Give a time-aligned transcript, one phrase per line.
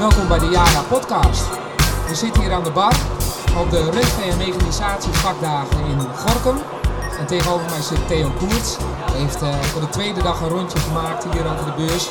[0.00, 1.48] Welkom bij de Jara podcast.
[2.08, 2.94] We zitten hier aan de bar
[3.58, 6.56] op de rugby- en mechanisatievakdagen in Gorkum.
[7.18, 8.76] En tegenover mij zit Theo Koerts.
[8.80, 12.10] Hij heeft eh, voor de tweede dag een rondje gemaakt hier over de beurs.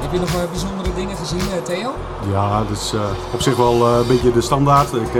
[0.00, 1.90] Heb je nog wel bijzondere dingen gezien, eh, Theo?
[2.32, 2.94] Ja, dat is
[3.32, 4.92] op zich wel een beetje de standaard.
[4.92, 5.12] Ik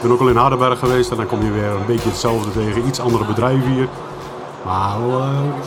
[0.00, 2.86] ben ook al in Hardenberg geweest en dan kom je weer een beetje hetzelfde tegen.
[2.86, 3.88] Iets andere bedrijven hier.
[4.64, 4.96] Maar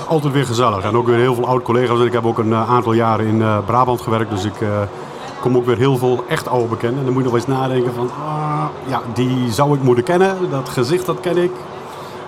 [0.08, 0.84] altijd weer gezellig.
[0.84, 2.00] En ook weer heel veel oud-collega's.
[2.00, 4.30] Ik heb ook een aantal jaren in Brabant gewerkt.
[4.30, 4.56] Dus ik
[5.46, 7.00] kom ook weer heel veel echt oude bekenden.
[7.00, 8.10] En dan moet je nog eens nadenken van...
[8.26, 10.50] ah, ja, die zou ik moeten kennen.
[10.50, 11.52] Dat gezicht, dat ken ik.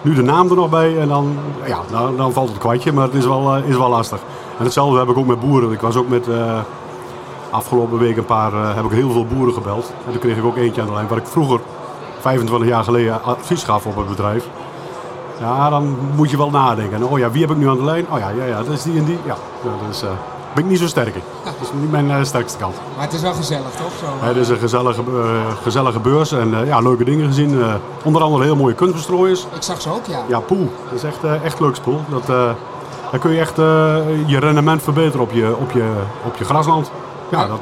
[0.02, 2.92] Nu de naam er nog bij en dan, ja, dan, dan valt het kwartje.
[2.94, 4.20] Maar het is wel, eh, is wel lastig.
[4.58, 5.72] En hetzelfde heb ik ook met boeren.
[5.72, 6.28] Ik was ook met...
[6.28, 6.60] eh,
[7.50, 9.94] Afgelopen week een paar, eh, heb ik heel veel boeren gebeld.
[10.06, 11.60] En toen kreeg ik ook eentje aan de lijn waar ik vroeger,
[12.20, 14.48] 25 jaar geleden, advies gaf op het bedrijf.
[15.40, 17.04] Ja, dan moet je wel nadenken.
[17.04, 18.06] Oh ja, wie heb ik nu aan de lijn?
[18.10, 19.18] Oh ja, ja, ja dat is die en die.
[19.26, 20.04] Ja, dat is,
[20.54, 21.22] ben ik niet zo sterk in.
[21.44, 22.76] Dat is niet mijn eh, sterkste kant.
[22.96, 23.92] Maar het is wel gezellig, toch?
[24.00, 27.62] Zo, Het is een gezellige, eh, gezellige beurs en eh, ja, leuke dingen gezien.
[27.62, 29.46] Eh, onder andere heel mooie kunstbestrooiers.
[29.56, 30.20] Ik zag ze ook, ja.
[30.28, 30.72] Ja, poel.
[30.84, 32.02] Dat is echt, eh, echt leuk spul.
[32.10, 32.50] Dat, eh,
[33.12, 33.66] daar kun je echt eh,
[34.26, 35.92] je rendement verbeteren op je, op je,
[36.26, 36.92] op je grasland.
[37.30, 37.60] Ja, dat,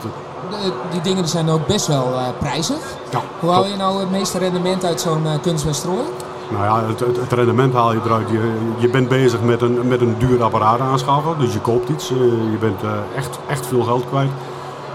[0.92, 2.78] die dingen zijn ook best wel eh, prijzig.
[3.12, 6.04] ja, Hoe haal je nou het meeste rendement uit zo'n kunstmeststrooi?
[6.50, 6.84] Nou ja,
[7.20, 8.30] het, rendement haal je eruit.
[8.30, 11.40] Je, je bent bezig met een, met een duur apparaat aanschaffen.
[11.40, 12.12] Dus je koopt iets.
[12.12, 12.18] eh,
[12.52, 14.30] Je bent eh, echt, echt veel geld kwijt.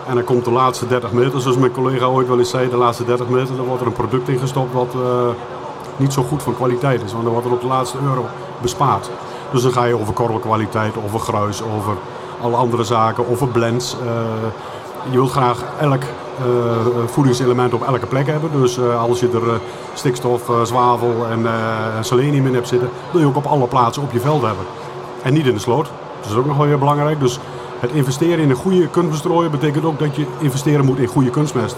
[0.08, 2.76] En dan komt de laatste 30 meter, zoals mijn collega ooit wel eens zei, de
[2.76, 5.00] laatste 30 meter, dan wordt er een product ingestopt wat eh,
[5.96, 7.12] niet zo goed van kwaliteit is.
[7.12, 8.24] Want dan wordt er op de laatste euro
[8.62, 9.10] bespaard.
[9.52, 11.92] Dus dan ga je over korrelkwaliteit, over gruis, over
[12.42, 13.96] alle andere zaken, over blends.
[15.10, 16.02] Je wilt graag elk
[16.40, 18.50] eh, voedingselement op elke plek hebben.
[18.52, 19.54] Dus eh, als je er eh,
[19.94, 21.52] stikstof, eh, zwavel en eh,
[22.00, 24.64] selenium in hebt zitten, wil je ook op alle plaatsen op je veld hebben.
[25.22, 25.90] En niet in de sloot.
[26.20, 27.20] Dat is ook nog wel heel belangrijk.
[27.20, 27.38] Dus
[27.80, 31.76] het investeren in een goede kunstbestrooier betekent ook dat je investeren moet in goede kunstmest.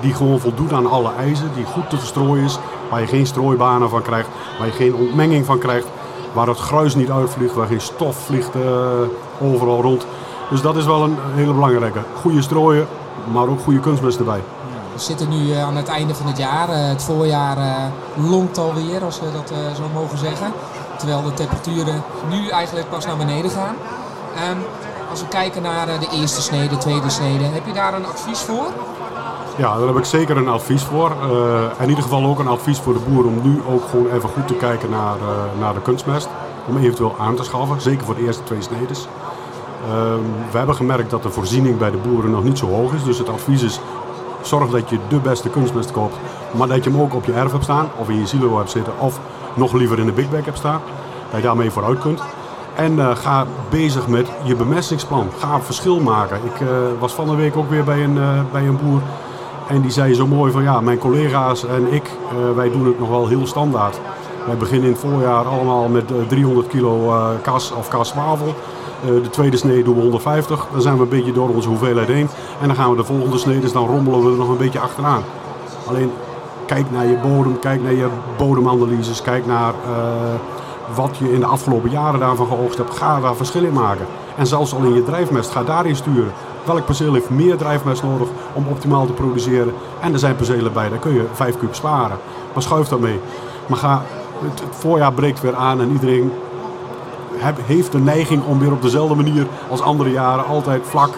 [0.00, 2.58] Die gewoon voldoet aan alle eisen, die goed te verstrooien is,
[2.90, 4.28] waar je geen strooibanen van krijgt,
[4.58, 5.86] waar je geen ontmenging van krijgt,
[6.32, 10.06] waar het gruis niet uitvliegt, waar geen stof vliegt eh, overal rond.
[10.52, 11.98] Dus dat is wel een hele belangrijke.
[12.20, 12.86] Goede strooien,
[13.32, 14.42] maar ook goede kunstmest erbij.
[14.92, 16.68] We zitten nu eh, aan het einde van het jaar.
[16.68, 20.52] Eh, het voorjaar eh, longt alweer, als we dat zo mogen zeggen.
[20.98, 23.74] Terwijl de temperaturen nu eigenlijk pas naar beneden gaan.
[24.34, 24.56] Ehm,
[25.10, 28.66] als we kijken naar de eerste snede, tweede snede, heb je daar een advies voor?
[29.56, 31.12] Ja, daar heb ik zeker een advies voor.
[31.78, 34.48] In ieder geval ook een advies voor de boer om nu ook gewoon even goed
[34.48, 35.16] te kijken naar,
[35.58, 36.28] naar de kunstmest.
[36.68, 39.08] Om eventueel aan te schaffen, zeker voor de eerste twee snedes.
[39.82, 40.20] Ehm,
[40.50, 43.04] we hebben gemerkt dat de voorziening bij de boeren nog niet zo hoog is.
[43.04, 43.80] Dus het advies is,
[44.42, 46.16] zorg dat je de beste kunstmest koopt.
[46.50, 48.70] Maar dat je hem ook op je erf hebt staan, of in je silo hebt
[48.70, 49.20] zitten, of
[49.54, 50.80] nog liever in de big bag hebt staan.
[51.30, 52.22] Dat je daarmee vooruit kunt.
[52.74, 55.28] En eh, ga bezig met je bemestingsplan.
[55.38, 56.36] Ga verschil maken.
[56.44, 56.68] Ik eh,
[56.98, 59.00] was van de week ook weer bij een, eh, bij een boer.
[59.68, 62.10] En die zei zo mooi van ja, mijn collega's en ik,
[62.54, 64.00] wij doen het nog wel heel standaard.
[64.46, 68.46] Wij beginnen in het voorjaar allemaal met eh, 300 kilo kas of kas zwavel.
[68.46, 68.54] Eh,
[69.04, 70.66] de tweede snee doen we 150.
[70.72, 72.28] Dan zijn we een beetje door onze hoeveelheid heen.
[72.60, 74.80] En dan gaan we de volgende snee, dus dan rommelen we er nog een beetje
[74.80, 75.22] achteraan.
[75.86, 76.12] Alleen
[76.66, 80.34] kijk naar je bodem, kijk naar je bodemanalyses, kijk naar eh,
[80.94, 82.96] wat je in de afgelopen jaren daarvan geoogst hebt.
[82.96, 84.06] Ga daar verschil in maken.
[84.36, 86.32] En zelfs al in je drijfmest, ga daarin sturen.
[86.64, 89.74] Welk perceel heeft meer drijfmest nodig om optimaal te produceren?
[90.00, 92.18] En er zijn percelen bij, daar kun je 5 kub sparen.
[92.52, 93.20] Maar schuif dat mee.
[93.66, 94.02] Maar ga,
[94.42, 96.32] het, voorjaar breekt weer aan en iedereen
[97.66, 101.10] heeft de neiging om weer op dezelfde manier als andere jaren altijd vlak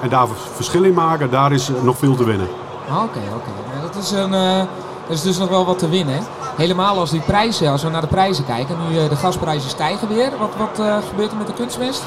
[0.00, 1.30] en daar verschil in maken.
[1.30, 2.48] Daar is eh, nog veel te winnen.
[2.90, 3.50] Ah, Oké, oké.
[3.72, 4.58] Nou, dat, is een, eh,
[5.06, 6.20] dat is dus nog wel wat te winnen.
[6.56, 8.76] Helemaal als die prijzen, als we naar de prijzen kijken.
[8.88, 10.30] Nu eh, de gasprijzen stijgen weer.
[10.38, 12.02] Wat, wat gebeurt er met de kunstmest?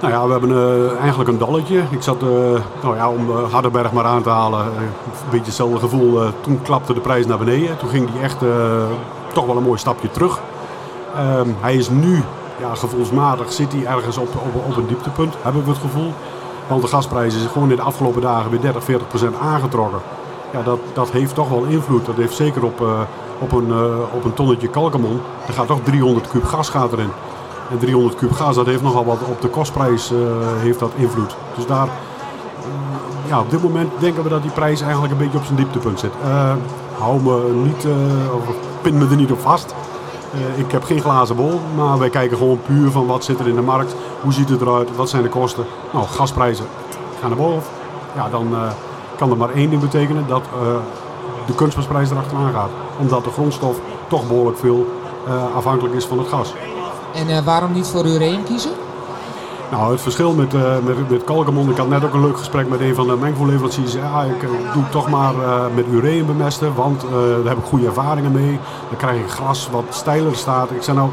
[0.00, 1.82] Nou ja, we hebben eigenlijk een dalletje.
[1.90, 2.20] Ik zat,
[2.82, 4.72] nou ja, om Hardenberg maar aan te halen, een
[5.30, 6.20] beetje hetzelfde gevoel.
[6.40, 7.76] toen klapte de prijs naar beneden.
[7.76, 8.36] Toen ging die echt
[9.32, 10.40] toch wel een mooi stapje terug.
[11.16, 12.22] Ehm, hij is nu,
[12.58, 14.28] ja, gevoelsmatig, zit hij ergens op,
[14.66, 16.12] op, een dieptepunt, hebben we het gevoel.
[16.68, 20.00] Want de gasprijs is gewoon in de afgelopen dagen weer 30, 40 procent aangetrokken.
[20.52, 22.06] Ja, dat, dat heeft toch wel invloed.
[22.06, 23.00] Dat heeft zeker op, eh,
[23.38, 25.20] op, een, eh, op een tonnetje kalkamon.
[25.46, 27.10] Er gaat toch 300 kub gas gaat erin.
[27.70, 30.18] En 300 kub gas, dat heeft nogal wat op de kostprijs eh,
[30.58, 31.36] heeft dat invloed.
[31.56, 35.38] Dus daar, mm, ja, op dit moment denken we dat die prijs eigenlijk een beetje
[35.38, 36.12] op zijn dieptepunt zit.
[36.98, 37.86] Hou me niet,
[38.34, 39.74] of pin me er niet op vast.
[40.32, 43.48] Eh, ik heb geen glazen bol, maar wij kijken gewoon puur van wat zit er
[43.48, 43.94] in de markt.
[44.20, 44.96] Hoe ziet het eruit?
[44.96, 45.64] Wat zijn de kosten?
[45.92, 46.66] Nou, gasprijzen
[47.20, 47.62] gaan naar boven.
[48.14, 48.70] Ja, dan eh,
[49.16, 50.76] kan er maar één ding betekenen dat eh,
[51.46, 52.70] de kunstmestprijs erachteraan gaat.
[52.98, 53.76] Omdat de grondstof
[54.08, 54.86] toch behoorlijk veel
[55.54, 56.54] afhankelijk is van het gas.
[57.14, 58.70] En waarom niet voor ureum kiezen?
[59.70, 61.22] Nou, het verschil met, uh, met, met
[61.70, 63.92] ik had net ook een leuk gesprek met een van de mengvoerleveranciers.
[63.92, 67.86] Ja, ik uh, doe toch maar uh, met ureum bemesten, want daar heb ik goede
[67.86, 68.58] ervaringen mee.
[68.88, 70.70] Dan krijg ik gras wat steiler staat.
[70.70, 71.10] Ik zei nou,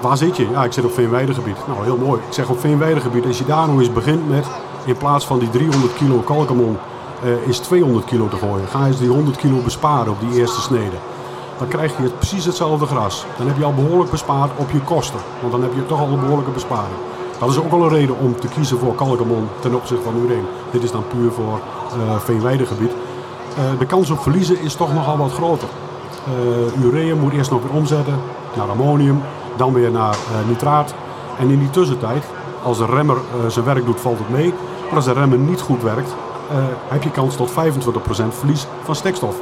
[0.00, 0.50] waar zit je?
[0.50, 1.56] Ja, ik zit op veenweidegebied.
[1.66, 2.20] Nou, heel mooi.
[2.26, 4.46] Ik zeg op veenweidegebied, als je daar nog eens begint met,
[4.84, 6.78] in plaats van die 300 kilo Kalkamon,
[7.46, 8.68] is 200 kilo te gooien.
[8.68, 10.96] Ga eens die 100 kilo besparen op die eerste snede
[11.58, 13.24] dan krijg je precies hetzelfde gras.
[13.36, 15.20] Dan heb je al behoorlijk bespaard op je kosten.
[15.40, 16.96] Want dan heb je toch al een behoorlijke besparing.
[17.40, 20.44] Dat is ook wel een reden om te kiezen voor kalkamon ten opzichte van ureen.
[20.70, 21.60] Dit is dan puur voor
[21.96, 22.90] uh, veenweidegebied.
[22.90, 25.68] Uh, de kans op verliezen is toch nogal wat groter.
[26.28, 28.20] Uh, urea moet eerst nog weer omzetten
[28.56, 29.22] naar ammonium,
[29.56, 30.16] dan weer naar
[30.48, 30.94] nitraat.
[31.38, 32.24] En in die tussentijd,
[32.62, 33.16] als de remmer
[33.48, 34.54] zijn werk doet, valt het mee.
[34.86, 36.14] Maar als de remmer niet goed werkt,
[36.88, 37.54] heb je kans tot 25%
[38.28, 39.36] verlies van stikstof.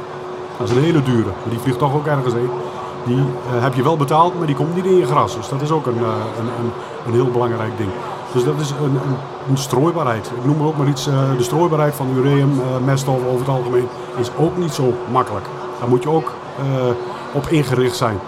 [0.57, 2.49] Dat is een hele dure, maar die vliegt toch ook ergens heen.
[3.05, 3.23] Die uh,
[3.61, 5.35] heb je wel betaald, maar die komt niet in je gras.
[5.35, 6.07] Dus dat is ook een, uh,
[6.39, 6.71] een, een,
[7.05, 7.89] een, heel belangrijk ding.
[8.31, 8.99] Dus dat is een,
[9.49, 10.31] een strooibaarheid.
[10.35, 11.07] Ik noem maar ook maar iets.
[11.07, 13.87] Uh, de strooibaarheid van ureum, meststof over het algemeen
[14.17, 15.45] is ook niet zo makkelijk.
[15.79, 16.31] Daar moet je ook
[17.33, 18.19] op ingericht zijn.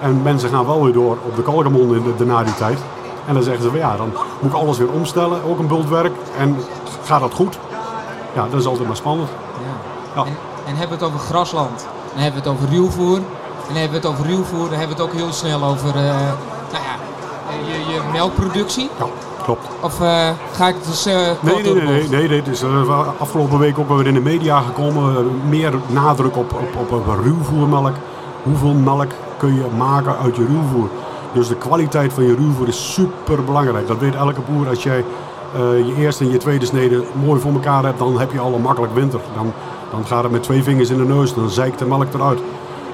[0.00, 2.78] En mensen gaan wel weer door op de kalkamon in de, de na die tijd.
[3.26, 6.12] En dan zeggen ze van ja, dan moet ik alles weer omstellen, ook een bultwerk.
[6.38, 6.56] En
[7.04, 7.58] gaat dat goed?
[8.34, 9.28] Ja, dat is altijd maar spannend.
[10.14, 10.22] Ja.
[10.22, 10.28] ja.
[10.66, 11.86] En hebben we het over grasland.
[12.12, 13.20] Dan hebben we het over ruwvoer.
[13.68, 14.68] En dan hebben we het over ruwvoer.
[14.68, 16.94] Dan hebben we het ook heel snel over uh, nou ja,
[17.66, 18.90] je, je, melkproductie.
[18.98, 19.06] Ja,
[19.42, 19.66] klopt.
[19.80, 21.06] Of uh, ga ik het dus...
[21.06, 22.62] Uh, nee, nee, nee, nee, nee, dit is
[23.18, 25.30] afgelopen week ook weer in de media gekomen.
[25.48, 27.94] meer nadruk op, op, op, op ruwvoermelk.
[28.42, 30.88] Hoeveel melk kun je maken uit je ruwvoer?
[31.32, 33.86] Dus de kwaliteit van je ruwvoer is super belangrijk.
[33.86, 34.68] Dat weet elke boer.
[34.68, 35.04] Als jij
[35.58, 38.60] je eerste en je tweede snede mooi voor elkaar hebt, dan heb je al een
[38.60, 39.20] makkelijk winter.
[39.34, 39.52] Dan
[39.90, 42.38] dan gaat het met twee vingers in de neus, dan zeikt de melk eruit.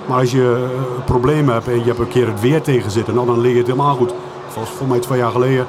[0.07, 3.15] Maar als je uh, problemen hebt en je hebt een keer het weer tegen zitten,
[3.15, 4.15] nou, dan lig je het helemaal goed.
[4.53, 5.67] Zoals voor mij twee jaar geleden,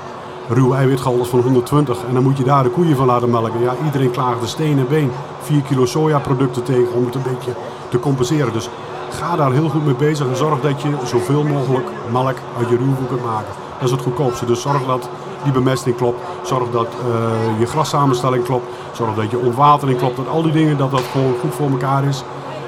[0.48, 1.98] ruw eiwitgehalte van 120.
[2.08, 3.62] En dan moet je daar de koeien van laten melken.
[3.62, 5.12] Ja, iedereen klaagde steen en been.
[5.42, 7.52] 4 kilo sojaproducten tegen om het een beetje
[7.90, 8.54] te compenseren.
[8.54, 8.70] Dus
[9.10, 12.78] ga daar heel goed mee bezig en zorg dat je zoveel mogelijk melk uit je
[12.78, 13.54] ruwvoer kunt maken.
[13.74, 14.46] Dat is het goedkoopste.
[14.46, 15.10] Dus zorg dat
[15.44, 16.22] die bemesting klopt.
[16.44, 18.66] Zorg dat uh, je grassamenstelling klopt.
[18.92, 20.16] Zorg dat je ontwatering klopt.
[20.16, 22.24] Dat al die dingen dat dat gewoon goed voor elkaar is.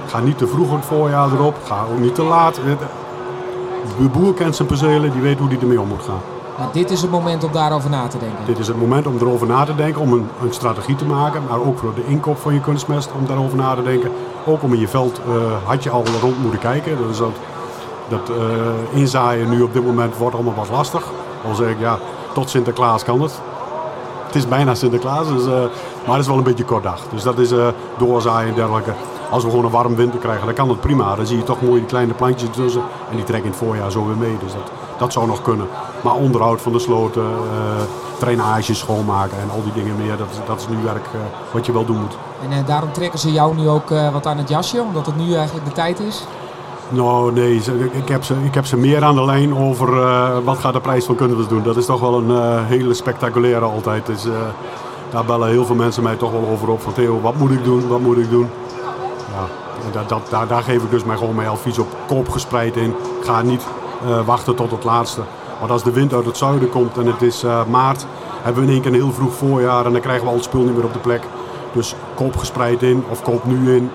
[0.07, 1.55] Ga niet te vroeg het voorjaar erop.
[1.63, 2.55] Ga ook niet te laat.
[3.99, 5.11] De boer kent zijn percelen.
[5.11, 6.21] Die weet hoe hij ermee om moet gaan.
[6.57, 8.45] Maar dit is het moment om daarover na te denken.
[8.45, 11.41] Dit is het moment om erover na te denken, om een, een strategie te maken,
[11.49, 14.11] maar ook voor de inkoop van je kunstmest om daarover na te denken.
[14.45, 15.33] Ook om in je veld uh,
[15.63, 16.97] had je al rond moeten kijken.
[17.07, 17.35] Dus dat,
[18.07, 21.03] dat uh, inzaaien nu op dit moment wordt allemaal wat lastig.
[21.43, 21.97] Dan zeg ik ja,
[22.33, 23.41] tot Sinterklaas kan het.
[24.25, 25.51] Het is bijna Sinterklaas, dus, uh,
[26.05, 27.01] maar het is wel een beetje kort dag.
[27.11, 27.53] Dus dat is
[27.97, 28.93] doorzaaien en dergelijke.
[29.29, 31.15] Als we gewoon een warm winter krijgen, dan kan het prima.
[31.15, 32.81] Dan zie je toch mooi die kleine plantjes tussen.
[33.09, 34.37] En die trekken in het voorjaar zo weer mee.
[34.43, 35.67] Dus dat, dat zou nog kunnen.
[36.01, 37.25] Maar onderhoud van de sloten,
[38.21, 40.17] uh, schoonmaken en al die dingen meer.
[40.17, 41.05] Dat, dat is nu werk
[41.51, 42.17] wat je wel doen moet.
[42.49, 45.65] En daarom trekken ze jou nu ook wat aan het jasje, omdat het nu eigenlijk
[45.65, 46.25] de tijd is?
[46.89, 49.89] Nou nee, ik heb, ze, ik heb ze meer aan de lijn over
[50.43, 51.63] wat gaat de prijs van kunstmest doen.
[51.63, 54.05] Dat is toch wel een hele spectaculaire altijd.
[54.05, 54.25] Dus,
[55.09, 56.81] daar bellen heel veel mensen mij toch wel over op.
[56.81, 58.49] Van Theo, wat moet ik doen, wat moet ik doen?
[60.07, 61.87] Dat, daar, daar geef ik dus mij gewoon mijn advies op.
[62.07, 62.95] Koop gespreid in.
[63.23, 63.63] Ga niet
[64.25, 65.21] wachten tot het laatste.
[65.59, 68.05] Want als de wind uit het zuiden komt en het is maart,
[68.41, 70.43] hebben we in één keer een heel vroeg voorjaar en dan krijgen we al het
[70.43, 71.23] spul niet meer op de plek.
[71.73, 73.91] Dus koop gespreid in of koop nu in.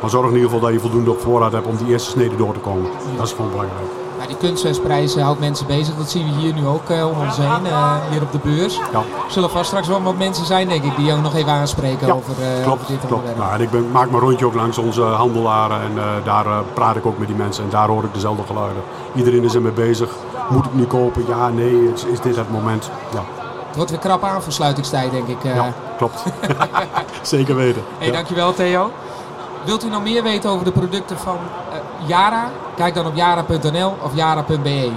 [0.00, 2.52] Maar zorg in ieder geval dat je voldoende voorraad hebt om die eerste snede door
[2.52, 2.90] te komen.
[3.16, 3.99] Dat is gewoon belangrijk.
[4.26, 5.96] Die kunstmestprijs houdt mensen bezig.
[5.96, 8.76] Dat zien we hier nu ook uh, om ons heen, uh, hier op de beurs.
[8.76, 8.98] Ja.
[8.98, 12.06] Er zullen vast straks wel wat mensen zijn, denk ik, die jou nog even aanspreken
[12.06, 13.12] ja, over, uh, klopt, over dit klopt.
[13.12, 13.38] onderwerp.
[13.38, 17.06] Nou, en ik ben, maak mijn rondje ook langs onze handelaren en daar praat ik
[17.06, 17.64] ook met die mensen.
[17.64, 18.82] En daar hoor ik dezelfde geluiden.
[19.14, 20.10] Iedereen is ermee bezig.
[20.48, 21.24] Moet ik nu kopen?
[21.28, 22.90] Ja, nee, is, is dit het moment?
[23.12, 23.22] Ja.
[23.66, 25.42] Het wordt weer krap aan voor sluitingstijd, denk ik.
[25.42, 26.22] Ja, klopt.
[27.22, 27.82] Zeker weten.
[27.98, 28.12] Hey, ja.
[28.12, 28.90] Dankjewel, Theo.
[29.64, 31.36] Wilt u nog meer weten over de producten van
[31.68, 31.76] uh,
[32.10, 32.50] Yara?
[32.76, 34.90] Kijk dan op yara.nl of yara.be.